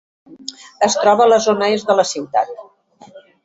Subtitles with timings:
[0.87, 2.59] Es troba a la zona est de la ciutat.